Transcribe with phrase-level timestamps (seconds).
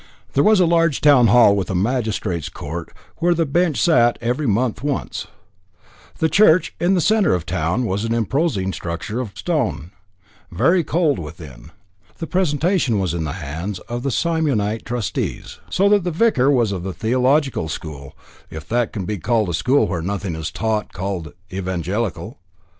[0.33, 4.47] There was a large town hall with a magistrates' court, where the bench sat every
[4.47, 5.27] month once.
[6.17, 9.91] The church, in the centre of the town, was an imposing structure of stone,
[10.51, 11.69] very cold within.
[12.17, 16.71] The presentation was in the hands of the Simeonite Trustees, so that the vicar was
[16.71, 18.17] of the theological school
[18.49, 22.39] if that can be called a school where nothing is taught called Evangelical.